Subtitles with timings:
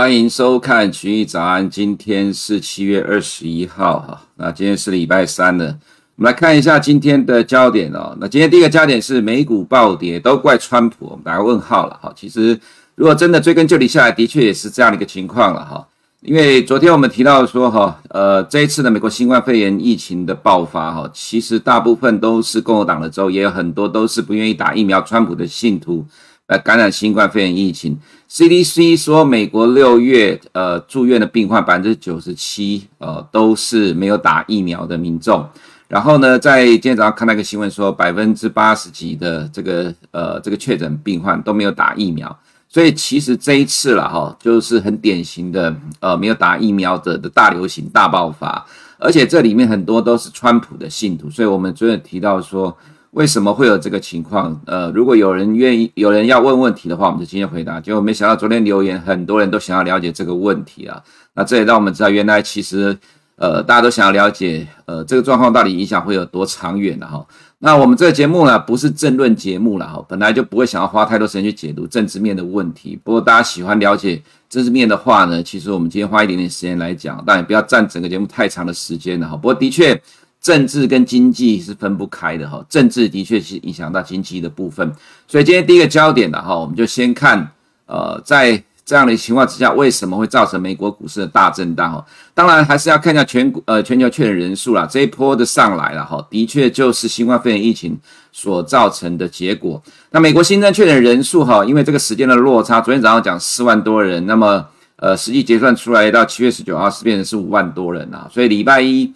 [0.00, 5.78] 欢迎收看群益早安，今天是七月二十一号哈，那今天是礼拜三了，
[6.16, 8.16] 我们来看一下今天的焦点哦。
[8.18, 12.10] 那今天第一个焦点是美股暴跌，都怪川普，我们打个问号了哈。
[12.16, 12.58] 其实
[12.94, 15.86] 如果真的追根究底下来，的确也是这样的一个情况了哈。
[16.22, 26.06] 因为昨天我们提到说哈，呃，这一次的美国新冠肺炎疫情的爆发哈，其实大部分都是共和党的州，也有很多都是不愿意打疫苗，川普的信徒。
[26.46, 27.96] 来，感染新冠肺炎疫情
[28.30, 35.44] ，CDC 说，美国六月呃住院的病患百分之九十七呃都是没有打疫苗的民众。
[35.88, 42.38] 然后呢，在今天早上看到一个新闻说，百分之八十几的这个呃这个确诊病患都没有打疫苗。
[42.68, 48.64] 所以其实这一次了哈，就是很典型的呃没有打疫苗的的大流行大爆发，
[48.98, 51.28] 而且这里面很多都是川普的信徒。
[51.28, 52.76] 所以我们昨天提到说。
[53.12, 54.60] 为什么会有这个情况？
[54.66, 57.80] 呃，如果有人愿意，有人要问问题的话，我们就今天回答。
[57.80, 61.02] 结果没想到昨天留言，很多人都想要了解这个问题啊。
[61.34, 62.96] 那这也让我们知道，原来其实，
[63.34, 67.26] 呃，大家都想要了解，呃，这个状况到底影响会有多长远的哈。
[67.58, 72.96] 那我们这个节目呢，不是政论节目了哈，本来就不会想要花太多时间去解读政治面的问题。
[73.02, 79.34] 不过大家喜欢了解政治面的话呢，其实我们今天花一点点时间来讲，但也不要占整个节目太长的时间了哈。
[79.34, 80.00] 不过的确。
[80.40, 84.90] 政治跟经济是分不开的哈，政治的确是影响到经济的部分，
[85.28, 87.46] 所以今天第一个焦点的哈，我们就先看，
[87.84, 92.04] 呃，在这样的情况之下，为什么会造成美国股市的大震荡哈？
[92.32, 97.96] 当然还是要看一下全股呃全球确诊人数啦，这一波的上来了哈，的确就是新冠肺炎疫情
[98.32, 99.80] 所造成的结果。
[100.10, 104.66] 那美国新增确诊人数哈，因为这个时间的落差，昨天早上讲四万多人，那么
[104.96, 109.12] 呃实际结算出来到七月十九号是变成是五万多人啊，所以礼拜一。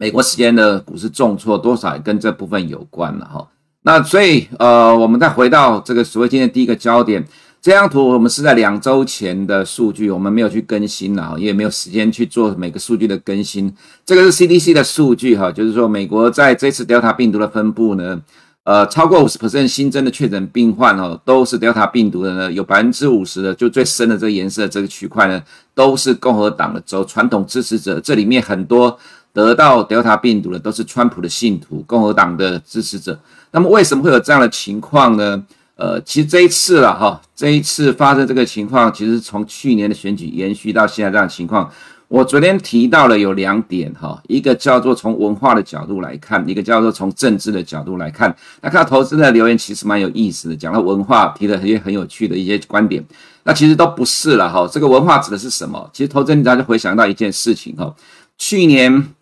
[0.00, 3.46] 美国时间的股市重挫，多少也跟这部分有关了哈。
[3.82, 7.22] 那所以呃，我们再回到这个所谓今天第一个焦点，
[7.60, 13.70] 这张图我们是在两周前的数据，我们没有去更新了，也没有时间去做每个数据的更新。
[14.06, 18.18] 这个是 CDC 的数据哈，就是说美国在这次 Delta 病毒的分布呢，
[18.64, 25.42] 呃，超过五十 percent 新增的确诊病患哦，都是 Delta 病毒的呢，有百分之五十的，就最深的这个颜色这个区块呢，
[25.74, 28.98] 都是共和党的州传统支持者，这里面很多。
[29.32, 33.18] 得到德尔塔病毒的都是川普的信徒，共和党的支持者。
[33.52, 35.42] 那么为什么会有这样的情况呢？
[35.76, 41.70] 呃，其实这一次了哈，这一次发生这个情况，其实从去年的选举延续到现在这样情况。
[42.06, 48.34] 我昨天提到了有两点哈，一个叫做从文化的角度来看，一个叫做从政治的角度来看。
[48.60, 53.02] 那看到投资的留言其实蛮有意思的，讲到文化，提了一些很有趣的一些观点。
[53.44, 55.88] 那其实都不是了哈，这个文化指的是什么？
[55.94, 57.94] 其实投资人大家回想到一件事情哈，
[58.36, 59.14] 去年。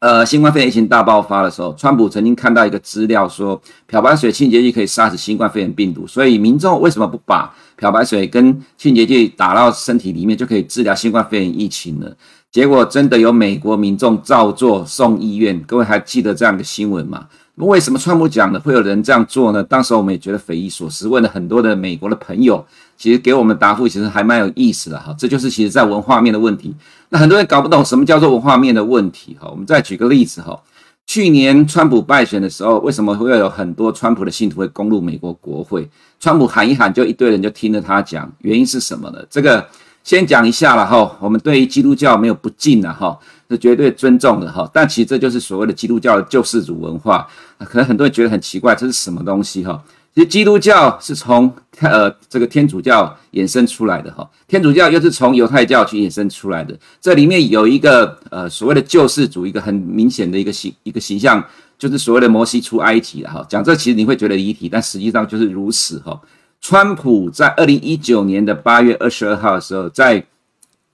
[0.00, 12.10] 呃，新冠肺炎疫情大爆发的时候，川普曾经看到一个资料说，漂白水、清洁剂可以杀死新冠肺炎病毒，所以民众为什么不把漂白水跟清洁剂打到身体里面就可以治疗新冠肺炎疫情呢？
[12.50, 17.26] 结果真的有美国民众照做送医院，各位还记得这样的新闻吗？
[17.56, 19.62] 为什么川普讲的会有人这样做呢？
[19.62, 22.64] 当时我们也觉得匪夷所思，问了很多的美国的朋友。
[22.96, 26.74] 其实给我们答复其实还蛮有意思的哈，这就是其实在文化面的问题。
[27.08, 29.48] 那很多人搞不懂什么叫做文化面的问题哈。
[29.50, 30.60] 我们再举个例子哈，
[31.06, 35.88] 去年川普败选的时候，为什么会有很多川普的信徒会攻入美国国会？
[36.18, 39.18] 川普喊一喊，就一堆人就听着他讲，原因是什么呢？
[39.30, 39.66] 这个
[40.04, 41.16] 先讲一下了哈。
[41.20, 43.18] 我们对于基督教没有不敬的哈，
[43.50, 44.70] 是绝对尊重的哈。
[44.72, 47.26] 但其实这就是所谓的基督教的救世主文化。
[47.58, 49.82] 可能很多人觉得很奇怪，这是什么东西哈？
[50.14, 56.76] 其实基督教是从呃这个天主教衍生出来的哈，天主教又是从犹太教去衍生出来的。
[57.00, 61.44] 这里面有一个呃所谓的救世主，一个很明显的一个形一个形象，
[61.78, 63.46] 就是所谓的摩西出埃及了哈。
[63.48, 66.20] 讲这其实你会觉得离题，但实际上就是如此哈。
[66.60, 70.26] 川普在二零一九年的八月二十二号的时候，在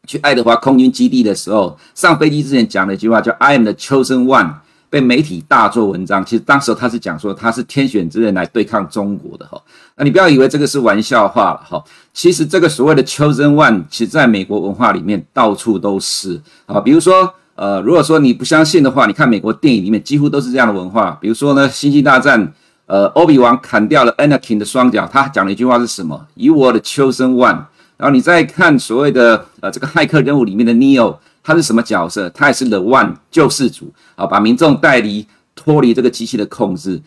[0.07, 4.51] 去爱德华空军基地的时候，上飞机之前讲了一句话，叫 “I am the chosen one”。
[4.89, 9.61] 被媒体大做文章，其实当时他是讲说他是天选之人来对抗中国的哈，
[9.97, 11.83] 那你不要以为这个是玩笑话了哈，
[12.15, 22.55] 其实这个所谓的 chosen one，其实在美国文化里面到处都是啊，比如说呃，如果说你不相信的话，你看美国电影里面几乎都是这样的文化，比如说呢，星际大战，
[22.87, 27.65] 呃，欧比王砍掉了 Anakin 的双脚，他讲了一句话是什么？You were the chosen one。
[27.97, 31.17] 然后你再看所谓的呃这个骇客任务里面的 Neo。
[31.49, 32.29] 他是什么角色？
[32.31, 37.01] 他也是 The One 救世主啊，把民众带离脱离这个机器的控制。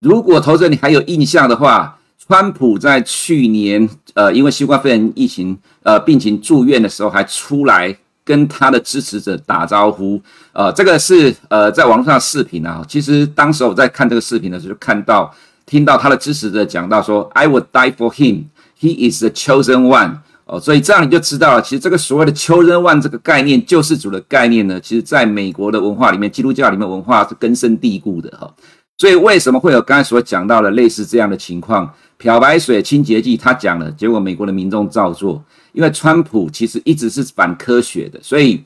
[0.00, 7.94] 如果投资人你还有印象的话，川普在去年呃因为新冠肺炎疫情呃病情住院的时候，还出来
[8.24, 10.18] 跟他的支持者打招呼。
[10.54, 12.82] 呃，这个是呃在网络上的视频啊。
[12.88, 15.30] 其实当时我在看这个视频的时候，就看到
[15.66, 18.44] 听到他的支持者讲到说：“I would die for him.
[18.80, 28.52] He is the chosen one.” 哦，所以这样你就知道了，其实这个所谓的 chosen one 这个概念，救世主的概念呢，其实在美国的文化里面，基督教里面文化是根深蒂固的哈。
[28.98, 31.92] 所以为什么会有刚才所讲到的类似这样的情况？
[32.16, 35.42] 漂白水、清洁剂，他讲了，结果美国的民众照做，
[35.72, 38.62] 因为川普其实一直是反科学的，所以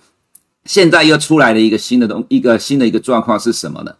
[0.67, 3.93] 现在又出来了一个新的东，一个新的一个状况是什么呢？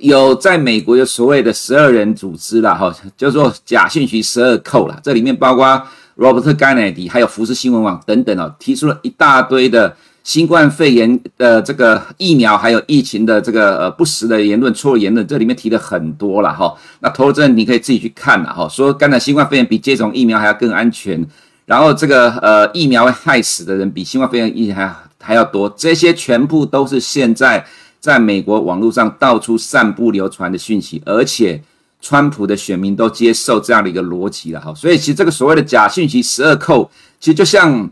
[0.00, 5.82] 有在美国有所谓的十二人组织啦，哈，叫做假讯息十二扣啦，这里面包括
[6.20, 9.96] 罗伯特·甘乃迪，还有福斯新闻网等等哦，提出了一大堆的。
[10.22, 16.76] 新冠肺炎的这个疫苗，还有疫情的这个呃不实的言论、错误言论，这里面提的很多了哈。
[17.00, 21.26] 那投资人你可以自己去看了哈，说感染新冠肺炎比接种疫苗还要更安全，
[21.64, 27.64] 然后这个呃疫苗害死的人比新冠肺炎疫情还还要多，这些全部都是现在
[27.98, 31.62] 在美国网络上到处散布流传的讯息，而且
[32.00, 34.74] 川普的选民都接受这样的一个逻辑了哈。
[34.74, 37.90] 所以其实这个所谓的假讯息十二扣，其实就像。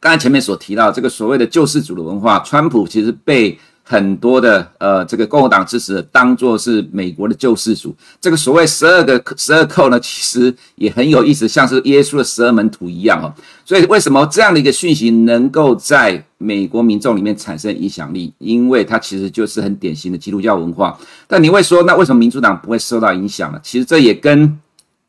[0.00, 3.58] 刚才前面所提到这个所谓的救世主的文化，川普其实被
[3.90, 7.96] 很多的呃这个共和党支持者当做是美国的救世主。
[8.20, 13.32] 这个所谓十二个十二扣呢，其实也很有意思，像是耶稣的十二门徒一样哦。
[13.64, 18.30] 所以为什么这样的一个讯息能够在美国民众里面产生影响力？
[18.36, 20.98] 因为它其实就是很典型的基督教文化。
[21.26, 23.58] 但你会说，那为什么民主党不会受到影响呢？
[23.62, 24.58] 其实这也跟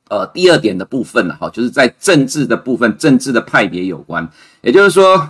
[0.10, 4.28] 呃，第二点的部分呢，哈，就是在政治的部分，政治的派别有关。
[4.62, 5.30] 也就是说，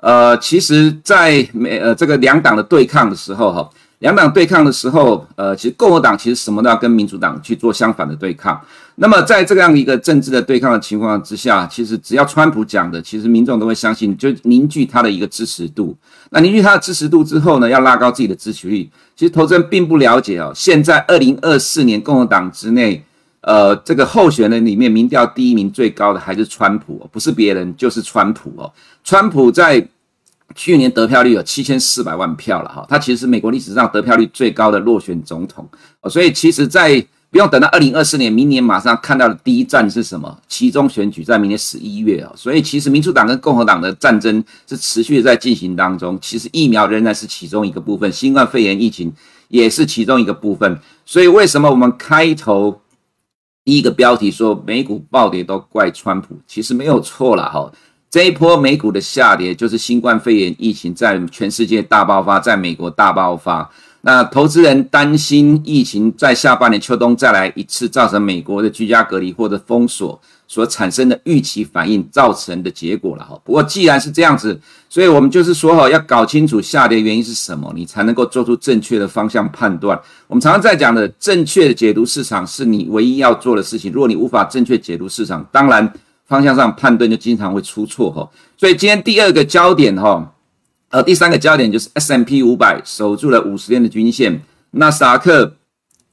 [0.00, 8.58] 呃，其实，在美呃这个两党的对抗的时候，哈，两党对抗的时候，呃，其实共和党其实什么都要跟民主党去做相反的对抗。
[8.96, 15.94] 那么在这样一个政治的对抗的情况之下，其实只要川普讲的，其实民众都会相信，就凝聚他的一个支持度。
[16.30, 18.88] 那凝聚他的支持度之后呢，要拉高自己的支持率。
[19.14, 23.04] 其实投资人并不了解哦，现在二零二四年共和党之内。
[23.42, 28.70] 呃，这个候选人里面民调第一名最高的还是川普，不是别人就是川普哦。
[29.02, 29.88] 川普在
[30.54, 35.66] 去年得票率有七千四百万票了哈，他其实是美国历史上得票率最高的落选总统。
[36.10, 40.36] 所以其实，在不用等到二零二四年，明年马上看到的第一战是什么？
[40.46, 42.32] 其中选举在明年十一月哦。
[42.36, 46.18] 所以其实民主党跟共和党的战争是持续在进行当中。
[46.20, 49.10] 其实疫苗仍然是其中一个部分，新冠肺炎疫情
[49.48, 50.78] 也是其中一个部分。
[51.06, 52.82] 所以为什么我们开头？
[53.76, 57.70] 一个标题说美股暴跌都怪川普，其实没有错了哈。
[58.10, 63.70] 这一波美股的下跌就是新冠肺炎疫情在全世界大爆发，在美国大爆发。
[64.00, 70.20] 那投资人担心疫情在下半年秋冬再来一次，造成美国的居家隔离或者封锁。
[70.50, 73.40] 所产生的预期反应造成的结果了哈。
[73.44, 79.96] 不过既然是这样子，所以我们就是说哈，要搞清楚下跌原因是什么，你才能够做出正确的方向判断。
[80.26, 83.92] 我们常常在讲的正确的解读市场是你唯一要做的事情。
[83.92, 85.92] 如果你无法正确解读市场，当然
[86.26, 88.28] 方向上判断就经常会出错哈。
[88.56, 90.34] 所以今天第二个焦点哈，
[90.88, 94.42] 呃，第三个焦点就是 S&P 500守住了五十天的均线，
[94.72, 95.54] 纳斯达克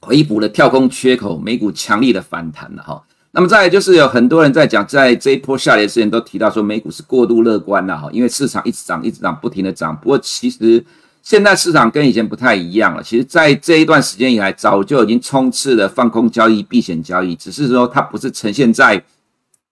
[0.00, 3.02] 回补了跳空缺口，美股强力的反弹了哈。
[3.38, 9.96] 那么再就是有很多人在讲，在这一波下跌之前都提到说美股是过度乐观了哈，因为市场一直涨，一直涨，不停的涨。
[9.96, 10.84] 不过其实
[11.22, 13.00] 现在市场跟以前不太一样了。
[13.00, 19.00] 其实，在这一段时间以来，早就已经充斥了放空交易、避险交易，只是说它不是呈现在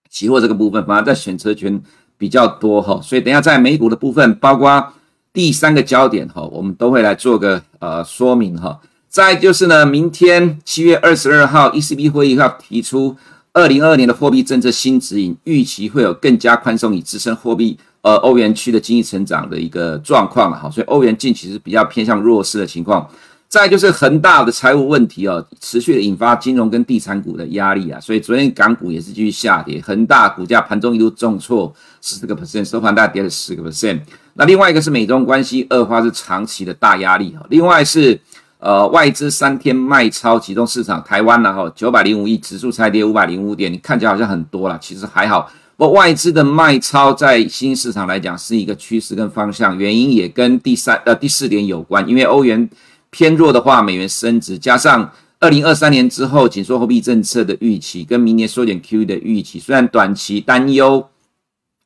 [0.08, 1.82] 期货这个部分，反而在选择权
[2.16, 3.00] 比较多哈。
[3.02, 4.92] 所以等下在美股的部分，包括
[5.32, 8.78] 第三个焦点哈，我们都会来做个呃说明哈。
[9.08, 13.16] 再就是呢，明天七月二十二号 ECB 会议要提出。
[13.56, 23.08] 二零二二年的货币政策新指引，预期会有更加宽松以支撑货币呃欧元区的经济成长的一个状况了哈，所以欧元近期是比较偏向弱势的情况。
[23.48, 33.98] 再就是恒大的财务问题哦，持续的引发金融跟地产股的压力啊，所以昨天港股也是继续下跌，恒大股价盘中一度重挫十四个 percent，收盘大跌了十个 percent。
[34.34, 38.20] 那另外一个是美中关系恶化是长期的大压力哈，另外是。
[38.66, 45.49] 呃，外资三天卖超集中市场，台湾然后九百零五亿，指数才跌五百零五点，你看起来好像很多了，其实还好。
[45.76, 52.68] 不过外资的卖超在新市场来讲是一个趋势跟方向，原因也跟第三呃第四点有关，因为欧元
[53.11, 55.08] 偏弱的话，美元升值，加上
[55.38, 61.08] 二零二三年之后紧缩货币政策的预期，跟明年缩减 QE 的预期，虽然短期担忧，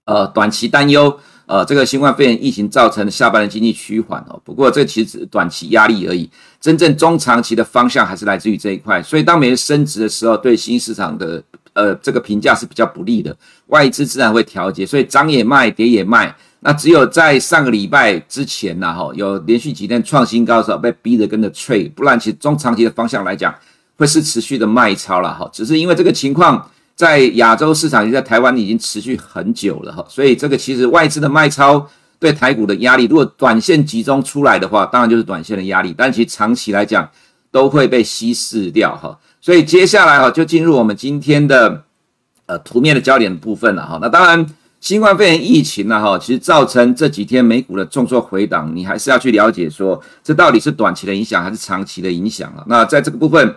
[0.07, 1.21] 呃，短期担忧。
[1.47, 9.03] 呃，这个新冠肺炎疫情造成的下半年经济趋缓哦，不过这其实只是短期压力而已，真正中长期的方向还是来自于这一块。
[9.03, 13.35] 所以当美元升值的时候，对新市场的呃这个评价是比较不利的，
[13.69, 16.35] 外资自然会调节，所以涨也卖，跌也卖。
[16.61, 23.55] 那只有在上个礼拜之前呐，哈，有连续几天创新高的时候被逼着跟着 trade，不然其实中长期的方向来讲
[23.97, 26.71] 会是持续的卖超了哈，只是因为这个情况。
[26.97, 30.05] 在亚洲市场，也在台湾已经持续很久了哈。
[30.07, 31.89] 所以这个其实外资的卖超
[32.21, 37.11] 对台股的压力，如果短线集中出来的话，当然就是短线的压力，但其实长期来讲
[37.51, 39.19] 都会被稀释掉哈。
[39.41, 41.83] 所以接下来哈，就进入我们今天的
[42.47, 43.99] 呃图面的焦点的部分了哈。
[44.01, 44.47] 那当然。
[44.81, 52.65] 新冠肺炎疫情呢，哈，其实造成这几天美股的重挫回档，你还是要去了解说，这到底是短期的影响还是长期的影响啊？
[52.67, 53.55] 那在这个部分，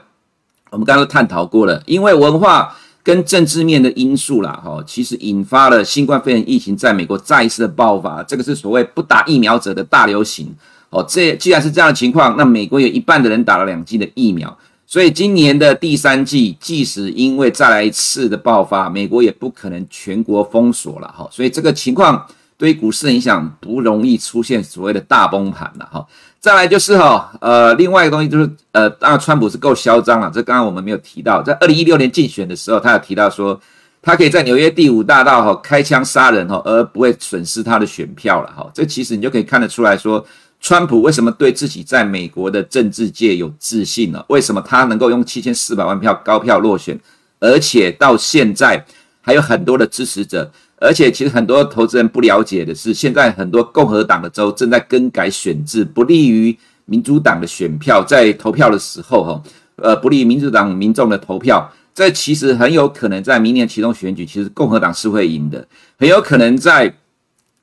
[0.70, 10.48] 我们刚刚都探讨过了，因为文化跟政治面的因素啦，哈，其实引发了新冠肺炎疫情在美国再一次的爆发，这个是所谓不打疫苗者的大流行。
[10.90, 14.58] 哦，这既然是这样的情况，那美国有一半的人打了两剂的疫苗。
[14.86, 21.28] 所以今年的第三季，即使因为再来一次的爆发，美国也不可能全国封锁了哈。
[21.32, 22.24] 所以这个情况
[22.58, 26.06] 对于股市的影响不容易出现所谓的大崩盘了哈。
[26.44, 33.58] 再来就是哈，呃，另外一个东西就是呃，当然川普是够嚣张了，这刚刚我们没有提到，在二零一六年竞选的时候，他有提到说，
[34.02, 38.70] 他可以在纽约第五大道哈开枪杀人哈，而不会损失他的选票了哈。
[38.74, 40.26] 这其实你就可以看得出来说。
[40.60, 44.24] 川普为什么对自己在美国的政治界有自信呢？
[44.28, 47.00] 为什么他能够用七千四百万票高票落选，
[47.40, 48.86] 而且到现在
[49.22, 50.52] 还有很多的支持者？
[50.84, 59.44] 而且其实很多投资人不了解的是，现在很多共和党的州正在更改选制，不利于民主党的选票，在投票的时候，哈，
[59.78, 61.72] 呃，不利于民主党民众的投票。
[61.96, 65.66] 这其实很有可能在明年期中选举，其实共和党是会赢的，
[65.98, 66.94] 很有可能在。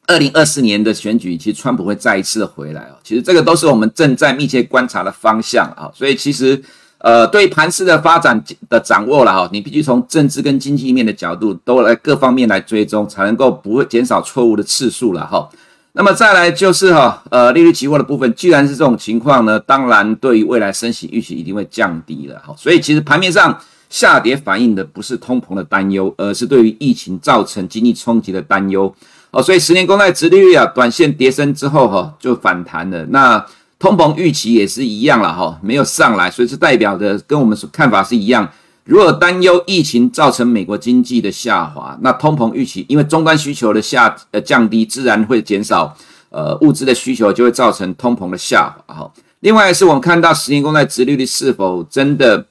[0.06, 2.98] 二零二四年的选举，其实川普会再一次的回来哦。
[3.04, 5.86] 其实这个都是我们正在密切观察的方向啊。
[5.94, 6.60] 所以其实，
[7.00, 15.48] 呃，对盘势的发展的掌握了哈，你必须从政治跟经济面的角度都来各方面来追踪，才能够不会减少错误的次数了哈。
[15.92, 22.54] 那么再来就是哈，呃，利率期货的部分，既然是这种情况呢，当然对于未来升息预期一定会降低了哈。
[22.56, 28.94] 所以其实盘面上下跌反映的不是通膨的担忧，而是对于疫情造成经济冲击的担忧。
[29.30, 33.06] 哦，所以十年公债殖利率啊，短线跌升之后哈，就反弹了。
[33.06, 33.44] 那
[33.80, 38.48] 通膨预期也是一样了哈，没有上来，所以是代表的跟我们所看法是一样。
[38.84, 45.96] 如果担忧疫情造成美国经济的下滑，那通膨预期因为终端需求的下呃降低，自然会减少
[46.28, 49.12] 呃物资的需求，就会造成通膨的下滑哈。
[49.40, 52.44] 另外是我们看到十年公债殖利率是否真的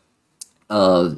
[0.66, 1.16] 呃，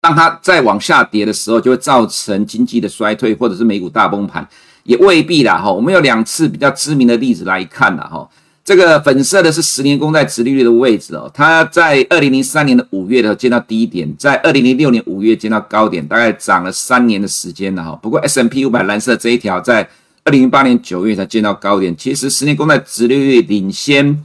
[0.00, 4.48] 当它再往下跌的时候，就会造成经济的衰退，或者是美股大崩盘。
[4.84, 8.26] 也未必啦，哈，我们有两次比较知名的例子来看啦，哈，
[8.70, 17.98] 这个粉色的是十年公债殖利率的位置哦，它在二零零三年的五月的见到低点，在二零零六年五月见到高点，大概涨了三年的时间了哈。
[18.00, 19.82] 不过 S M P 五百蓝色这一条在
[20.22, 24.16] 二零零八年九月才见到高点，其实十年公债殖利率领先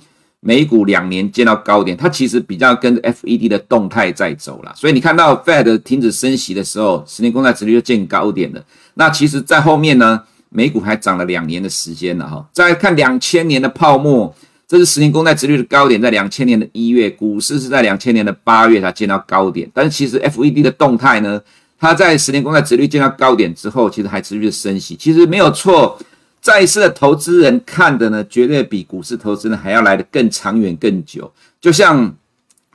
[0.41, 8.63] 美股两年见到高点，它其实比较跟 FED 的动态在走了，所以你看到 Fed 停止升息的时候，十年公债殖利率就见高点了。
[8.93, 10.21] 那其实在后面呢？
[10.55, 14.33] 美股还涨了两年的时间了哈，再看两千年的泡沫，
[14.65, 19.69] 这是十年公债殖率的高点，在两千年的一月，股市是在两千年的八月才见到高点。
[19.74, 21.41] 但是其实 FED 的动态呢，
[21.77, 26.00] 它在十年公债殖率见到高点之后，其实还持续升息，其实没有错。
[26.41, 31.31] 债市的投资人看的呢，绝对比股市投资人还要来得更长远、更久。
[31.59, 32.15] 就像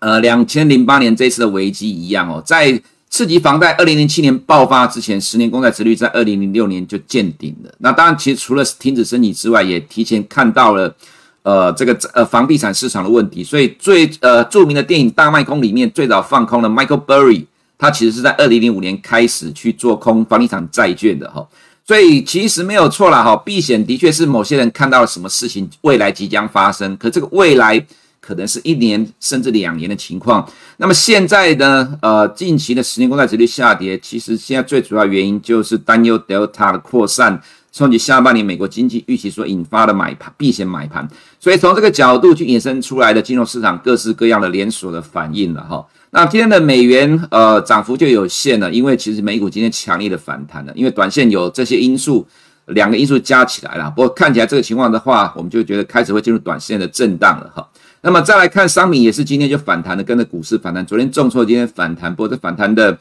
[0.00, 7.74] 呃两千零八年这次的危机一样哦，在次级房贷二零零七年爆发之前，十年公债殖率在二零零六年就见顶了。
[7.78, 10.94] 那当然，其实除了停止升息之外，也提前看到了
[11.42, 13.42] 呃这个呃房地产市场的问题。
[13.42, 17.44] 所以最呃著名的电影《大卖空》里面最早放空的 Michael Burry，
[17.76, 21.44] 他其实是在二零零五年开始去做空房地产债券的哈。
[21.84, 27.84] 所以其实没有错了哈，避险的确是某些人看到了什么事情未来即将发生，可这个未来。
[28.30, 30.49] 可能是一年甚至两年的情况。
[30.76, 31.99] 那么现在呢？
[32.00, 41.08] 呃，近期的十年公债殖率下跌，其实现在最主要原因就是担忧 Delta 的扩散，冲击下半年美国经济预期所引发的买盘避险买盘。
[41.40, 45.84] 所以从这个角度去衍生出来的金融市场各式各样的连锁的反应了哈。
[46.12, 52.26] 那今天的美元呃涨幅就有限了，因为其实美股今天强烈的反弹了，因为短线有这些因素，
[52.66, 53.90] 两个因素加起来了。
[53.90, 57.68] 不过看起来这个情况的话，我们就觉得开始会进入短线的震荡了哈。
[58.02, 60.85] 那么再来看商品，也是今天就反弹的，跟着股市反弹。
[60.87, 62.99] 昨天重挫，今天反弹，不过这反弹的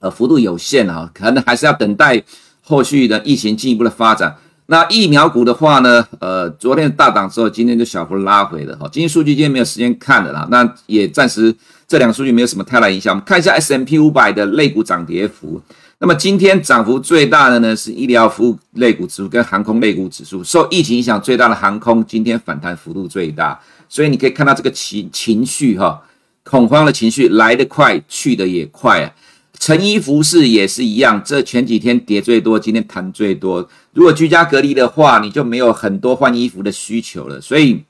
[0.00, 2.22] 呃幅度有限啊，可能还是要等待
[2.62, 4.36] 后续的疫情进一步的发展。
[4.66, 8.88] 那疫苗股的话呢，呃，昨天大涨之后，今天就小幅拉回了哈。
[8.90, 11.54] 经济数据今天没有时间看了啦，那也暂时
[11.86, 13.12] 这两个数据没有什么太大影响。
[13.12, 15.62] 我们看一下 S M P 五百的类股涨跌幅。
[15.98, 23.58] 那么今天涨幅最大的呢是医疗服务类股指数跟航空类股指数，受疫情影响最大的航空今天反弹幅度最大。
[23.88, 26.02] 所以你可以看到这个情情绪哈，
[26.44, 29.10] 恐慌的情绪来得快，去得也快啊。
[29.58, 33.66] 成衣服饰也是一样，这前几天跌最多，今天弹最多。
[33.94, 37.40] 如果居家隔离的话，你就没有很多换衣服的需求了。
[37.40, 37.82] 所以，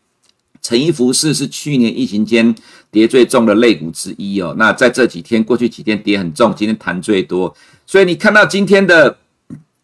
[0.62, 2.54] 成衣服饰是去年疫情间
[2.92, 4.54] 跌最重的类股之一哦。
[4.56, 7.52] 那在这几天，过去几天跌很重，今天弹最多。
[7.86, 9.16] 所以你看到今天的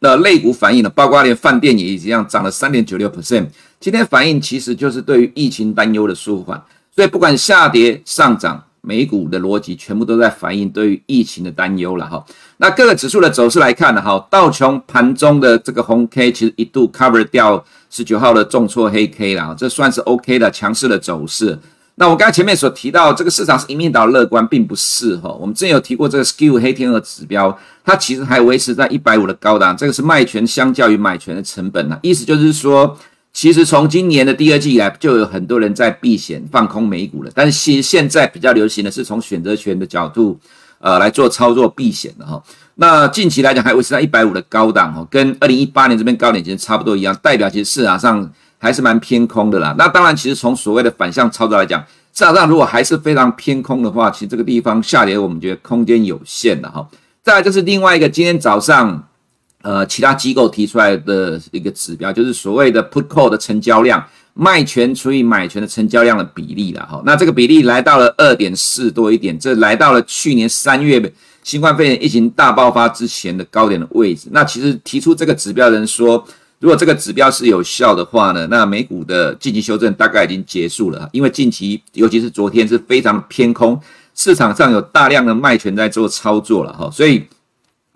[0.01, 3.47] 呃类股反应了，包括连饭店也一样涨了三点九六 percent。
[3.79, 6.63] 今天反应其实就是对于疫情担忧的舒缓。
[6.95, 8.65] 所以不管下跌上涨。
[8.85, 12.27] 美股的逻辑全部都在反映对于疫情的担忧了哈。
[12.57, 21.57] 那各个指数的走势来看呢，哈，道琼盘中的这个红 K 其实一度 cover 掉十九号的重挫黑 K 了，这算是 OK 的强势的走势。
[21.97, 25.31] 那我刚才前面所提到这个市场是一面倒乐观，并不是哈。
[25.33, 32.99] 我们之前有提过这个 Skew 黑天鹅指标，它其实还维持在一百五的高档，这个是卖权相较于买权的成本呢，意思就是说。
[33.35, 37.31] 其实从今年的第二季以来，就有很多人在避险放空美股了。
[37.35, 40.39] 但是现现在比较流行的是从选择权的角度，
[40.81, 42.43] 呃，来做操作避险的哈。
[42.75, 48.31] 那近期来讲还维持在一百五的高档哈，跟二零一八年这边高点其实差不多一样，代表其实市场上
[48.63, 49.75] 还是蛮偏空的啦。
[49.77, 56.89] 那当然，其实从所谓的反向操作来讲，市场上如果还是非常偏空的话，其实这个地方下跌我们觉得空间有限的哈。
[57.23, 59.09] 再来就是另外一个，今天早上。
[59.65, 64.05] 呃，其他机构提出来的一个指标，就是所谓的 put call 的成交量，
[64.35, 67.01] 卖权除以买权的成交量的比例了哈。
[67.07, 71.01] 那这个比例来到了二点四多一点，这来到了去年三月
[71.45, 74.27] 新冠肺炎疫情大爆发之前的高点的位置。
[74.33, 76.27] 那其实提出这个指标的人说，
[76.63, 83.79] 如果这个指标是有效的话呢，那美股的近期修正大概已经结束了，因为近期尤其是昨天是非常偏空，
[84.15, 87.25] 市场上有大量的卖权在做操作了哈，所以。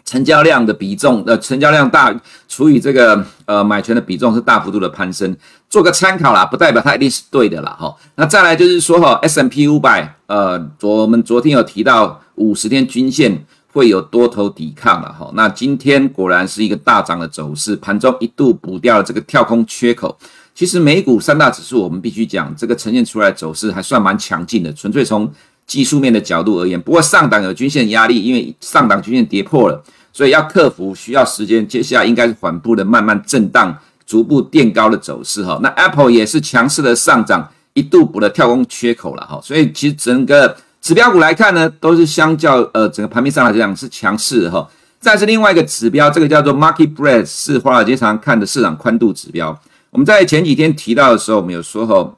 [0.09, 2.15] 成交量的比重，呃，成交量大
[2.47, 5.37] 除以这个呃买权的比重是大幅度的攀升，
[5.69, 7.93] 做个参考啦，不代表它一定是对的啦，哈。
[8.15, 13.45] 那再来就是说哈，S&P 五百呃，昨我们昨天有提到五十天均线
[13.77, 15.31] 会有多头抵抗了哈。
[15.35, 20.17] 那今天果然是一个大涨的走势，盘中一度补掉了这个跳空缺口。
[20.55, 25.31] 其实美股三大指数我们必须讲，这个呈现出来走势还算蛮强劲的，纯粹从
[25.67, 26.81] 技术面的角度而言。
[26.81, 29.85] 不过上档有均线压力，因为上档均线跌破了。
[30.11, 35.61] 所以要克服需要时间，接下来应该是缓步的慢慢震荡，逐步垫高的走势哈。
[35.63, 39.39] 那 Apple 也是强势的上涨，一度补了跳空缺口了哈。
[39.43, 44.65] 所以其实整个指标股来看呢，都是相较呃整个盘面上来讲是强势哈。
[45.01, 49.61] 再是另外一个指标，这个叫做 Market Breadth，是华尔街常看的市场宽度指标。
[49.91, 52.17] 我们在前几天提到的时候，我们有说哈，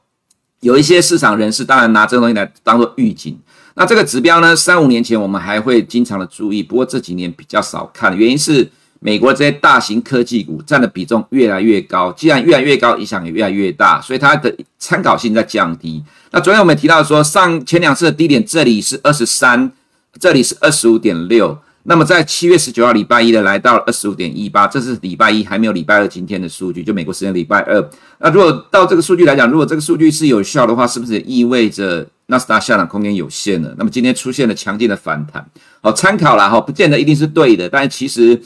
[0.59, 3.35] 有一些市场人士当然拿这个东西来当做预警。
[3.73, 16.03] 那这个指标呢，三五年前我们还会经常的注意，不过这几年比较少看，原因是美国这些大型科技股占的比重越来越高，既然越来越高，影响也越来越大，所以它的参考性在降低。
[16.31, 19.71] 那昨天我们提到说，上前两次的低点，这里是二十三，
[20.19, 21.57] 这里是二十五点六。
[21.83, 27.89] 那么在七月十九号礼拜一的来到了二十五点一八，这是礼拜一，还没有礼拜二今天的数据，就美国时间礼拜二。
[28.19, 32.05] 那如果到这个数据来讲，如果这个数据是有效的话，是不是也意味着？
[32.31, 35.43] 纳斯达下档空间有限了，那么今天出现了强劲的反弹，
[35.81, 38.39] 好参考了哈，不见得一定是对的，但其实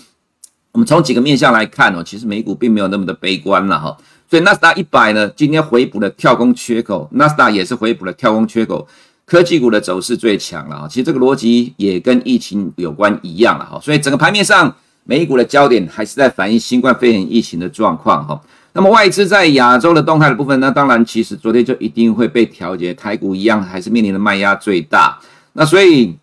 [0.74, 3.96] 我们从几个面向来看哦，其实美股并没有那么的悲观了哈，
[4.28, 8.88] 所以纳斯达一百呢，今天回补了跳空缺口，纳斯达也是回补了跳空缺口，
[9.24, 18.42] 科技股的走势最强了哈，其实这个逻辑也跟疫情有关一样了哈，所以整个盘面上美股的焦点还是在反映新冠肺炎疫情的状况哈。
[18.74, 25.20] 那么外资在亚洲的动态的部分呢，当然其实昨天就一定会被调节，台股一样还是面临的卖压最大。
[25.52, 26.18] 那所以，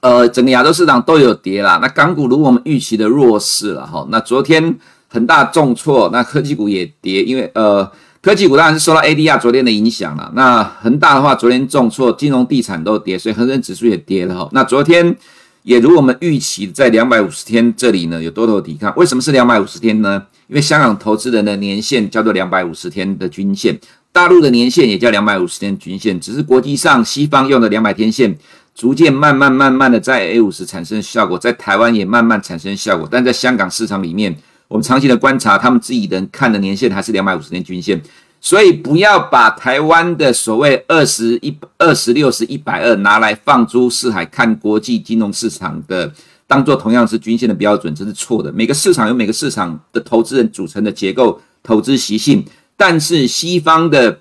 [0.00, 1.78] 呃，整个亚洲市场都有跌啦。
[1.82, 10.30] 那港股如果我们预期的弱势了哈，那昨天很大重挫，那科技股也跌，因为呃科技股当然是受到 ADR 昨天的影响了。
[10.34, 14.48] 那恒大的话昨天重挫，金融地产都跌，所以恒生指数也跌了哈。
[14.52, 15.16] 那昨天
[15.62, 20.22] 也如我们预期在两百五十天这里呢有多头抵抗，为什么是两百五十天呢？
[20.46, 23.78] 因为香港投资人的年限叫做两百五十天的均线，
[24.12, 28.34] 大陆的年限也叫两百五十天均线，只是国际上西方用的两百天线
[28.78, 34.32] 逐渐慢慢慢慢的在 A 五十产生效果，在台湾也慢慢产生效果，但在香港市场里面，
[34.68, 38.00] 我们长期的观察，他们自己人看的年限还是两百五十天均线，
[38.40, 46.12] 所以不要把台湾的所谓二十一、二十六十、一百二拿来放诸四海看国际金融市场的。
[46.46, 48.52] 当做同样是均线的标准，这是错的。
[48.52, 52.44] 每个市场有每个市场的投资人组成的结构、投资习性，
[52.76, 54.20] 但是西方的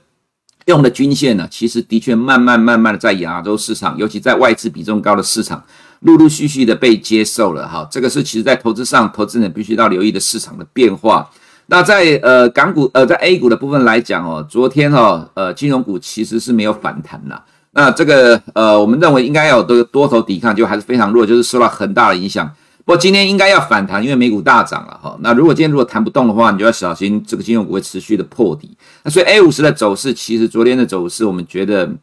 [0.68, 5.64] 用的均线呢，其实的确慢慢慢慢的在亚洲市场，尤其在外资比重高的市场，
[6.02, 7.68] 陆陆续续的被接受了。
[7.68, 11.30] 哈，这个是其实在投资上，投资人必须要留意的市场的变化。
[11.68, 17.44] 那在呃港股呃在 A 股的部分来讲哦，昨天哦呃金融股其实是没有反弹啦。
[17.72, 22.50] 那这个呃，我们认为应该要有多多头抵抗，就还是非常弱，就是受到很大的影响。
[22.88, 25.14] 不过今天应该要反弹，因为美股大涨了哈。
[25.20, 28.78] 那如果今天如果弹不动的话，你就要小心这个金融股会持续的破底。
[29.04, 31.94] 那所以 A 五十的走势，其实昨天的走势，我们觉得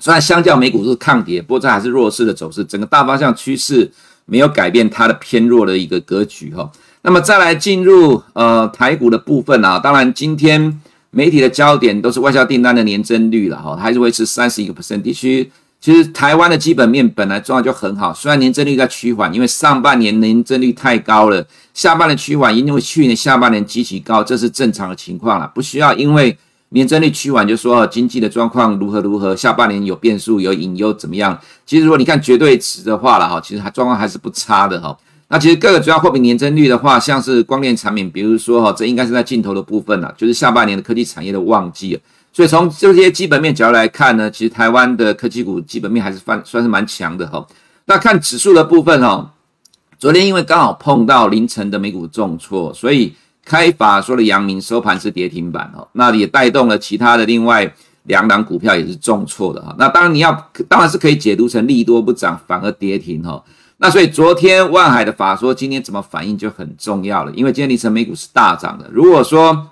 [0.00, 3.88] 虽然相较美股是抗跌，不过这还是弱势的走势，整个大方向趋势
[4.24, 6.68] 没有改变它的偏弱的一个格局哈。
[7.02, 10.80] 那么再来进入呃台股的部分啊，当然今天
[11.12, 15.52] 媒体的焦点都是外销订单的年增率了哈，还是维持三十一个 percent 地区。
[15.86, 26.36] 其实台湾的基本面本来状况就很好，虽然年增率在趋缓，因为上半年年增率太高了，下半年趋缓，因为去年下半年极其高，这是正常的情况了，不需要因为
[26.70, 31.38] 年增率趋缓就说经济的状况如何如何，下半年有变数有隐忧怎么样？
[31.64, 34.98] 其实如果你看绝对值的话了哈，其实它状况还是不差的哈。
[35.28, 42.00] 那其实各个主要货品年增率的话，像是光电产品，比如说哈，这应该是在镜头的部分了，就是下半年的科技产业的旺季。
[42.36, 47.46] 所以从这些基本面角度来看呢，其实台湾的科技股基本面还是算算是蛮强的哈。
[47.86, 49.32] 那看指数的部分哈，
[49.98, 57.72] 昨天因为刚好碰到凌晨的美股重挫，所以开法说的阳明收盘是跌停板哈，那也带动了其他的另外
[58.02, 59.74] 两档股票也是重挫的哈。
[59.78, 63.42] 那当然你要当然是可以解读成利多不涨反而跌停哈。
[63.78, 68.86] 那所以昨天万海的法说今天怎么反应就很重要了，因为今天凌晨美股是大涨的。
[68.92, 69.68] 如果说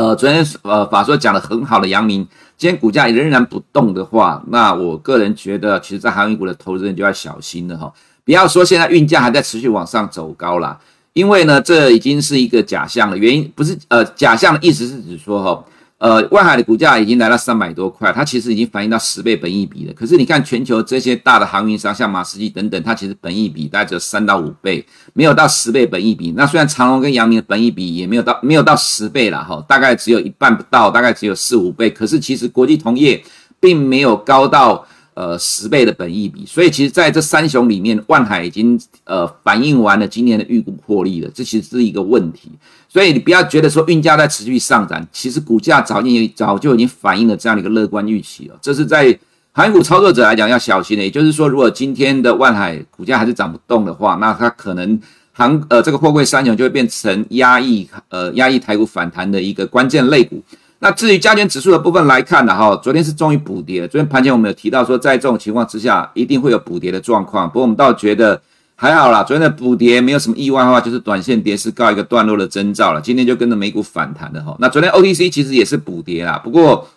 [0.00, 7.92] 呃，昨天呃法说讲的很好的阳明，今天股价仍然不动的话，那我个人觉得，其实，在航运股的投资人就要小心了哈。
[8.24, 10.80] 不要说现在运价还在持续往上走高啦，
[11.12, 13.18] 因为呢，这已经是一个假象了。
[13.18, 15.62] 原因不是呃假象的意思是指说哈。
[16.00, 19.92] 呃，外海的股价已经来到三百多块，它其实已经反映到十倍本益比了。
[19.92, 24.82] 可是你看全球这些大的航运商，像马士基等等，它其实本益比大概只有三到五倍，
[25.12, 26.32] 没有到十倍本益比。
[26.32, 31.90] 那虽然长隆跟阳明的本益比也没有到没有到十倍了哈，大概只有一半不到，大概只有四五倍。
[31.90, 33.22] 可是其实国际同业
[33.60, 34.86] 并没有高到。
[35.20, 42.50] 呃，十倍的本益比，所以其实在这三雄里面，万海已经呃反映完了今年的预估获利了，这其实是一个问题。
[42.88, 48.58] 所以你不要觉得说运价在持续上涨，其实股价早已早就已经反映了这样的一个乐观预期了。
[48.62, 49.18] 这是在
[49.52, 51.04] 航运股操作者来讲要小心的。
[51.04, 54.98] 也就是说，如果今天的万海股价还是涨不动的话，那它可能
[55.32, 60.42] 航呃这个货柜三雄就会变成压抑呃压抑台股反弹的一个关键类股。
[60.82, 63.88] 那至于加权指数的部分来看呢，哈，昨天是终于补跌了。
[63.88, 67.46] 昨天盘前我们有提到说，在这种情况之下，一定会有补跌的状况。
[67.46, 68.40] 不过我们倒觉得
[68.76, 73.00] 还好啦，昨天的补跌没有什么意外的话，就是短线跌是告一个段落的征兆了。
[73.00, 74.56] 今天就跟着美股反弹的哈。
[74.58, 76.88] 那昨天 OTC 其实也是补跌啦，不过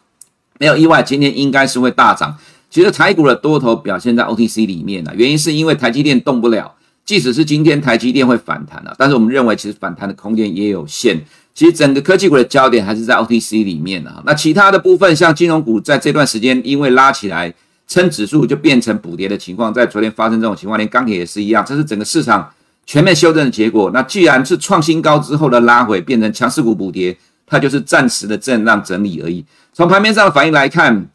[0.59, 2.37] 没有意外，今天应该是会大涨。
[2.69, 6.73] 其实台股的多头表现在 OTC 里面呢，原因是因为台积电动不了。
[7.03, 11.21] 即使是今天台积电会反弹了，但是我们认为其实反弹的空间也有限。
[11.55, 17.53] 其实整个科技股的焦点还是在 OTC 里面啊，那其他的部分像金融股在这段时间因为拉起来
[17.87, 22.49] 撑指数就变成补跌的情况，在昨天发生这种情况，连钢铁也是一样，这是整个市场
[22.85, 23.91] 全面修正的结果。
[23.93, 29.45] 那既然是创新高之后的拉回变成强势股补跌，它就是暂时的震荡整理而已。
[29.73, 31.07] 从盘面上的反应来看。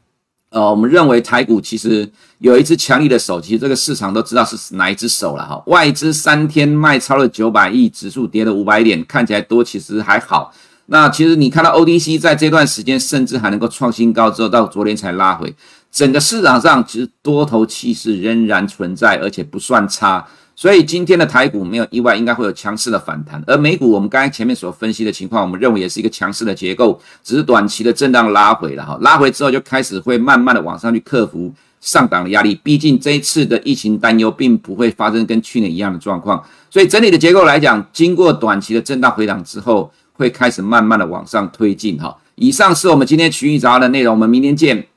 [0.51, 5.63] 呃，我们认为台股其实有一只强力的手，其实这个市场都知道是哪一只手了哈。
[5.67, 10.53] 外资三天卖超了九百亿，指数跌了五百点，看起来多，其实还好。
[10.87, 15.55] 那其实你看到 ODC 在这段时间甚至还能够创新高之后，到昨天才拉回，
[15.93, 20.27] 整个市场上其实多头气势仍然存在，而且不算差。
[20.59, 23.41] 所以今天的台股没有意外，应该会有强势的反弹。
[23.47, 28.99] 而美股，我们刚才前面所分析的情况，我们认为也是一个强势的结构，只是短期的震荡拉回了哈。
[29.01, 32.57] 拉回之后就开始会慢慢的往上去克服上档的压力。
[32.57, 42.19] 毕竟这一次的疫情担忧并不会发生跟去年一样的状况，所以整体的结构来讲，经过短期的震荡回档之后，会开始慢慢的往上推进哈。
[42.35, 44.89] 以上是我们今天群益早安的内容，我们明天见。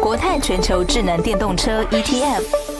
[0.00, 2.63] 国泰全球智能电动车 ETF。